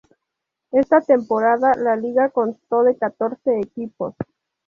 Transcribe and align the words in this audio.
Esta 0.71 0.99
temporada, 1.01 1.75
la 1.75 1.95
liga 1.95 2.29
constó 2.29 2.81
de 2.81 2.97
catorce 2.97 3.59
equipos. 3.59 4.15